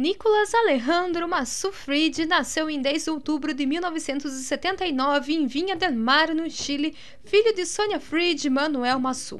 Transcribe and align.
Nicolas 0.00 0.54
Alejandro 0.54 1.28
Massu 1.28 1.70
Fried 1.70 2.24
nasceu 2.24 2.70
em 2.70 2.80
10 2.80 3.04
de 3.04 3.10
outubro 3.10 3.52
de 3.52 3.66
1979 3.66 5.34
em 5.34 5.46
Vinha 5.46 5.76
del 5.76 5.92
Mar, 5.92 6.34
no 6.34 6.50
Chile, 6.50 6.96
filho 7.22 7.54
de 7.54 7.66
Sonia 7.66 8.00
Fried 8.00 8.46
e 8.46 8.48
Manuel 8.48 8.98
Massu. 8.98 9.38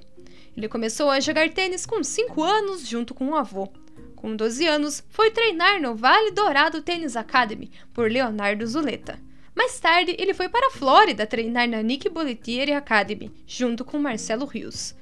Ele 0.54 0.68
começou 0.68 1.08
a 1.08 1.18
jogar 1.18 1.48
tênis 1.48 1.86
com 1.86 2.04
5 2.04 2.42
anos 2.44 2.86
junto 2.86 3.14
com 3.14 3.30
o 3.30 3.36
avô. 3.36 3.72
Com 4.14 4.36
12 4.36 4.66
anos, 4.66 5.02
foi 5.08 5.30
treinar 5.30 5.80
no 5.80 5.94
Vale 5.94 6.30
Dourado 6.30 6.82
Tennis 6.82 7.16
Academy 7.16 7.70
por 7.94 8.10
Leonardo 8.10 8.66
Zuleta. 8.66 9.18
Mais 9.54 9.80
tarde, 9.80 10.14
ele 10.18 10.34
foi 10.34 10.50
para 10.50 10.66
a 10.66 10.72
Flórida 10.72 11.26
treinar 11.26 11.66
na 11.70 11.82
Nick 11.82 12.06
Bollettieri 12.10 12.74
Academy, 12.74 13.32
junto 13.46 13.82
com 13.82 13.98
Marcelo 13.98 14.44
Rios. 14.44 14.94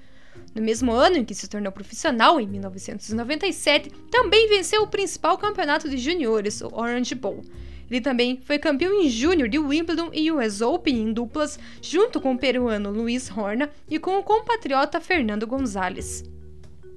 No 0.54 0.62
mesmo 0.62 0.92
ano 0.92 1.16
em 1.16 1.24
que 1.24 1.34
se 1.34 1.48
tornou 1.48 1.72
profissional, 1.72 2.40
em 2.40 2.46
1997, 2.46 3.90
também 4.10 4.48
venceu 4.48 4.82
o 4.82 4.88
principal 4.88 5.38
campeonato 5.38 5.88
de 5.88 5.98
juniores, 5.98 6.60
o 6.60 6.70
Orange 6.72 7.14
Bowl. 7.14 7.44
Ele 7.90 8.00
também 8.00 8.40
foi 8.44 8.58
campeão 8.58 8.92
em 8.92 9.08
júnior 9.08 9.48
de 9.48 9.58
Wimbledon 9.58 10.10
e 10.12 10.30
US 10.30 10.60
Open 10.60 10.94
em 10.94 11.12
duplas, 11.12 11.58
junto 11.80 12.20
com 12.20 12.32
o 12.32 12.38
peruano 12.38 12.90
Luiz 12.90 13.30
Horna 13.30 13.70
e 13.88 13.98
com 13.98 14.18
o 14.18 14.22
compatriota 14.22 15.00
Fernando 15.00 15.46
Gonzalez. 15.46 16.24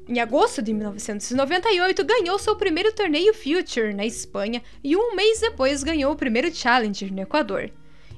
Em 0.07 0.19
agosto 0.19 0.61
de 0.61 0.73
1998, 0.73 2.03
ganhou 2.03 2.37
seu 2.37 2.55
primeiro 2.55 2.91
torneio 2.91 3.33
Future 3.33 3.93
na 3.93 4.05
Espanha 4.05 4.61
e 4.83 4.97
um 4.97 5.15
mês 5.15 5.39
depois 5.39 5.83
ganhou 5.83 6.11
o 6.11 6.17
primeiro 6.17 6.53
Challenger 6.53 7.13
no 7.13 7.21
Equador. 7.21 7.71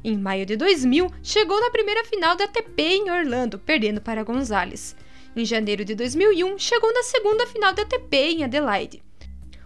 Em 0.04 0.18
maio 0.18 0.46
de 0.46 0.58
2000, 0.58 1.12
chegou 1.22 1.62
na 1.62 1.70
primeira 1.70 2.04
final 2.06 2.36
da 2.36 2.46
ATP 2.46 2.82
em 2.82 3.12
Orlando, 3.12 3.60
perdendo 3.60 4.02
para 4.02 4.24
Gonzalez. 4.24 4.96
Em 5.36 5.44
janeiro 5.44 5.84
de 5.84 5.96
2001, 5.96 6.60
chegou 6.60 6.94
na 6.94 7.02
segunda 7.02 7.48
final 7.48 7.74
da 7.74 7.82
ATP 7.82 8.16
em 8.18 8.44
Adelaide. 8.44 9.04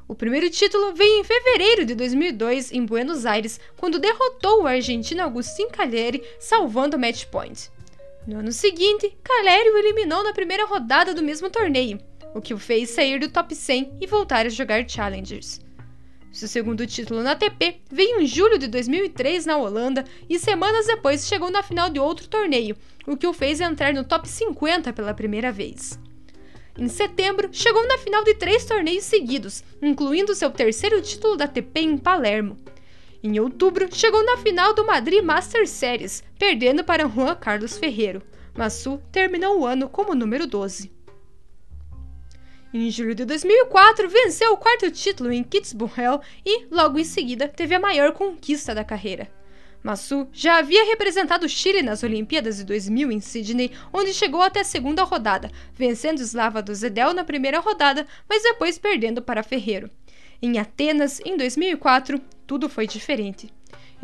O 0.08 0.16
primeiro 0.16 0.50
título 0.50 0.94
veio 0.94 1.20
em 1.20 1.24
fevereiro 1.26 1.84
de 1.84 1.94
2002 1.94 2.72
em 2.72 2.86
Buenos 2.86 3.26
Aires, 3.26 3.59
quando 3.76 4.00
derrotou 4.00 4.64
o 4.64 4.68
argentino 4.68 5.22
Agustín 5.22 5.68
Cagliari, 5.68 6.24
salvando 6.40 6.96
o 6.96 7.00
match 7.00 7.26
point. 7.26 7.70
No 8.26 8.40
ano 8.40 8.54
seguinte, 8.54 9.14
Cagliari 9.22 9.70
o 9.70 9.78
eliminou 9.78 10.24
na 10.24 10.32
primeira 10.32 10.66
rodada 10.66 11.14
do 11.14 11.22
mesmo 11.22 11.50
torneio, 11.50 12.00
o 12.34 12.40
que 12.40 12.54
o 12.54 12.58
fez 12.58 12.92
sair 12.92 13.20
do 13.20 13.28
top 13.28 13.54
100 13.54 13.98
e 14.00 14.08
voltar 14.08 14.46
a 14.46 14.50
jogar 14.50 14.88
Challengers. 14.88 15.59
Seu 16.38 16.48
segundo 16.48 16.86
título 16.86 17.24
na 17.24 17.32
ATP 17.32 17.82
veio 17.92 18.22
em 18.22 18.28
julho 18.28 18.60
de 18.60 18.68
2003 18.68 19.48
na 19.48 19.58
Holanda 19.58 20.06
e 20.30 20.38
semanas 20.38 20.86
depois 20.86 21.26
chegou 21.28 21.50
na 21.50 21.64
final 21.64 21.90
de 21.90 22.00
outro 22.00 22.28
torneio, 22.28 22.78
o 23.08 23.18
que 23.18 23.26
o 23.26 23.34
fez 23.34 23.60
entrar 23.60 23.92
no 23.92 24.04
top 24.04 24.30
50 24.30 24.94
pela 24.94 25.16
primeira 25.16 25.52
vez. 25.52 26.00
Em 26.78 26.88
setembro, 26.88 27.50
chegou 27.52 27.84
na 27.88 27.98
final 27.98 28.24
de 28.24 28.36
três 28.36 28.66
torneios 28.66 29.06
seguidos, 29.06 29.64
incluindo 29.82 30.36
seu 30.36 30.52
terceiro 30.52 31.02
título 31.02 31.36
da 31.36 31.46
ATP 31.46 31.80
em 31.80 31.98
Palermo. 31.98 32.56
Em 33.24 33.40
outubro, 33.40 33.88
chegou 33.92 34.24
na 34.24 34.38
final 34.38 34.76
do 34.76 34.86
Madrid 34.86 35.24
Master 35.24 35.68
Series, 35.68 36.24
perdendo 36.38 36.84
para 36.84 37.08
Juan 37.08 37.34
Carlos 37.34 37.80
Ferreiro. 37.80 38.22
Massu 38.56 39.02
terminou 39.12 39.62
o 39.62 39.66
ano 39.66 39.90
como 39.90 40.14
número 40.14 40.46
12. 40.46 40.97
Em 42.80 42.92
julho 42.92 43.16
de 43.16 43.25
2004, 43.25 44.08
venceu 44.08 44.53
o 44.53 44.58
quarto 44.58 44.92
título 44.92 45.31
em 45.31 45.42
Kitzbühel 45.42 46.22
e, 46.45 46.67
logo 46.70 47.00
em 47.00 47.03
seguida, 47.03 47.47
teve 47.47 47.73
a 47.73 47.80
maior 47.80 48.11
conquista 48.11 48.75
da 48.75 48.84
carreira. 48.84 49.28
Massu 49.81 50.28
já 50.31 50.59
havia 50.59 50.86
representado 50.86 51.47
o 51.47 51.50
Chile 51.50 51.81
nas 51.81 52.03
Olimpíadas 52.03 52.58
de 52.58 52.64
2000 52.66 53.11
em 53.11 53.19
Sydney, 53.19 53.72
onde 53.92 54.14
chegou 54.14 54.44
até 54.44 54.59
a 54.59 54.64
segunda 54.64 55.03
rodada, 55.03 55.50
vencendo 55.73 56.22
Slava 56.22 56.61
do 56.61 56.75
Zedel 56.75 57.16
na 57.16 57.23
primeira 57.23 57.59
rodada, 57.59 58.06
mas 58.30 58.44
depois 58.44 58.78
perdendo 58.78 59.23
para 59.23 59.41
Ferreiro. 59.41 59.90
Em 60.40 60.59
Atenas, 60.59 61.19
em 61.25 61.35
2004, 61.35 62.22
tudo 62.46 62.69
foi 62.69 62.85
diferente. 62.85 63.52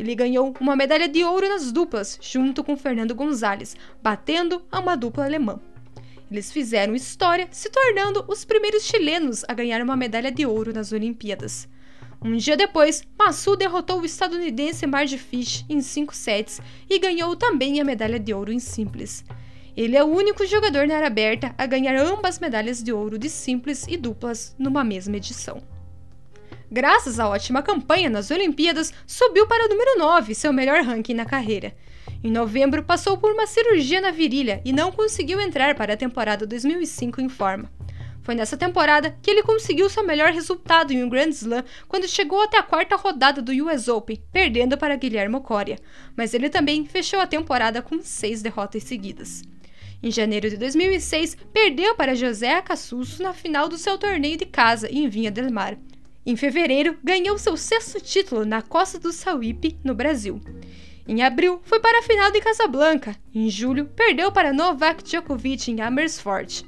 Ele 0.00 0.16
ganhou 0.16 0.52
uma 0.58 0.74
medalha 0.74 1.06
de 1.06 1.22
ouro 1.22 1.48
nas 1.48 1.70
duplas, 1.70 2.18
junto 2.20 2.64
com 2.64 2.76
Fernando 2.76 3.14
Gonzalez, 3.14 3.76
batendo 4.02 4.64
a 4.72 4.80
uma 4.80 4.96
dupla 4.96 5.26
alemã. 5.26 5.60
Eles 6.30 6.50
fizeram 6.50 6.94
história, 6.94 7.48
se 7.50 7.70
tornando 7.70 8.24
os 8.28 8.44
primeiros 8.44 8.84
chilenos 8.84 9.44
a 9.46 9.54
ganhar 9.54 9.82
uma 9.82 9.96
medalha 9.96 10.32
de 10.32 10.46
ouro 10.46 10.72
nas 10.72 10.92
Olimpíadas. 10.92 11.68
Um 12.22 12.36
dia 12.36 12.56
depois, 12.56 13.02
Massu 13.18 13.54
derrotou 13.54 14.00
o 14.00 14.04
estadunidense 14.06 14.86
Marge 14.86 15.18
Fish 15.18 15.64
em 15.68 15.82
5 15.82 16.14
sets 16.16 16.60
e 16.88 16.98
ganhou 16.98 17.36
também 17.36 17.80
a 17.80 17.84
medalha 17.84 18.18
de 18.18 18.32
ouro 18.32 18.50
em 18.50 18.58
simples. 18.58 19.24
Ele 19.76 19.96
é 19.96 20.02
o 20.02 20.06
único 20.06 20.46
jogador 20.46 20.86
na 20.86 20.96
área 20.96 21.08
aberta 21.08 21.54
a 21.58 21.66
ganhar 21.66 21.96
ambas 21.96 22.38
medalhas 22.38 22.82
de 22.82 22.92
ouro 22.92 23.18
de 23.18 23.28
simples 23.28 23.86
e 23.88 23.96
duplas 23.96 24.54
numa 24.58 24.82
mesma 24.82 25.16
edição. 25.16 25.62
Graças 26.70 27.20
à 27.20 27.28
ótima 27.28 27.62
campanha 27.62 28.08
nas 28.08 28.30
Olimpíadas, 28.30 28.92
subiu 29.06 29.46
para 29.46 29.66
o 29.66 29.68
número 29.68 29.98
9, 29.98 30.34
seu 30.34 30.52
melhor 30.52 30.82
ranking 30.82 31.14
na 31.14 31.24
carreira. 31.26 31.76
Em 32.24 32.30
novembro, 32.30 32.82
passou 32.82 33.18
por 33.18 33.32
uma 33.32 33.46
cirurgia 33.46 34.00
na 34.00 34.10
virilha 34.10 34.62
e 34.64 34.72
não 34.72 34.90
conseguiu 34.90 35.38
entrar 35.38 35.74
para 35.74 35.92
a 35.92 35.96
temporada 35.96 36.46
2005 36.46 37.20
em 37.20 37.28
forma. 37.28 37.70
Foi 38.22 38.34
nessa 38.34 38.56
temporada 38.56 39.14
que 39.20 39.30
ele 39.30 39.42
conseguiu 39.42 39.90
seu 39.90 40.02
melhor 40.02 40.32
resultado 40.32 40.90
em 40.90 41.04
um 41.04 41.08
Grand 41.10 41.28
Slam 41.28 41.62
quando 41.86 42.08
chegou 42.08 42.40
até 42.40 42.56
a 42.56 42.62
quarta 42.62 42.96
rodada 42.96 43.42
do 43.42 43.52
US 43.66 43.88
Open, 43.88 44.18
perdendo 44.32 44.78
para 44.78 44.96
Guilherme 44.96 45.38
Coria, 45.42 45.78
mas 46.16 46.32
ele 46.32 46.48
também 46.48 46.86
fechou 46.86 47.20
a 47.20 47.26
temporada 47.26 47.82
com 47.82 48.00
seis 48.00 48.40
derrotas 48.40 48.84
seguidas. 48.84 49.42
Em 50.02 50.10
janeiro 50.10 50.48
de 50.48 50.56
2006, 50.56 51.36
perdeu 51.52 51.94
para 51.94 52.14
José 52.14 52.54
Acassuso 52.54 53.22
na 53.22 53.34
final 53.34 53.68
do 53.68 53.76
seu 53.76 53.98
torneio 53.98 54.38
de 54.38 54.46
casa 54.46 54.90
em 54.90 55.06
Vinha 55.10 55.30
del 55.30 55.52
Mar. 55.52 55.76
Em 56.24 56.36
fevereiro, 56.36 56.96
ganhou 57.04 57.36
seu 57.36 57.54
sexto 57.54 58.00
título 58.00 58.46
na 58.46 58.62
Costa 58.62 58.98
do 58.98 59.12
Sauípe, 59.12 59.76
no 59.84 59.94
Brasil. 59.94 60.40
Em 61.06 61.22
abril, 61.22 61.60
foi 61.64 61.80
para 61.80 61.98
a 61.98 62.02
final 62.02 62.32
de 62.32 62.40
Casablanca. 62.40 63.14
Em 63.34 63.50
julho, 63.50 63.84
perdeu 63.84 64.32
para 64.32 64.54
Novak 64.54 65.04
Djokovic 65.04 65.70
em 65.70 65.82
Amersfoort. 65.82 66.64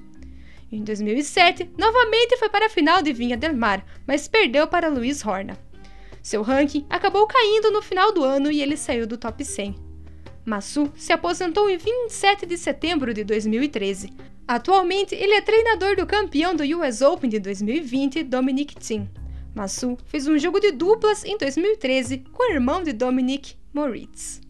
Em 0.70 0.84
2007, 0.84 1.70
novamente 1.78 2.36
foi 2.36 2.50
para 2.50 2.66
a 2.66 2.68
final 2.68 3.00
de 3.00 3.14
Vinha 3.14 3.36
del 3.36 3.56
Mar, 3.56 3.82
mas 4.06 4.28
perdeu 4.28 4.66
para 4.66 4.88
Luiz 4.90 5.24
Horna. 5.24 5.56
Seu 6.22 6.42
ranking 6.42 6.84
acabou 6.90 7.26
caindo 7.26 7.70
no 7.70 7.80
final 7.80 8.12
do 8.12 8.22
ano 8.24 8.50
e 8.50 8.60
ele 8.60 8.76
saiu 8.76 9.06
do 9.06 9.16
top 9.16 9.42
100. 9.42 9.74
Massu 10.44 10.92
se 10.94 11.12
aposentou 11.12 11.70
em 11.70 11.78
27 11.78 12.44
de 12.44 12.58
setembro 12.58 13.14
de 13.14 13.24
2013. 13.24 14.12
Atualmente, 14.46 15.14
ele 15.14 15.32
é 15.32 15.40
treinador 15.40 15.96
do 15.96 16.06
campeão 16.06 16.54
do 16.54 16.62
US 16.78 17.00
Open 17.00 17.30
de 17.30 17.40
2020, 17.40 18.22
Dominic 18.24 18.74
Thiem. 18.74 19.10
Massu 19.54 19.96
fez 20.04 20.26
um 20.28 20.38
jogo 20.38 20.60
de 20.60 20.72
duplas 20.72 21.24
em 21.24 21.38
2013 21.38 22.18
com 22.32 22.42
o 22.42 22.52
irmão 22.52 22.82
de 22.82 22.92
Dominic, 22.92 23.56
Moritz. 23.76 24.40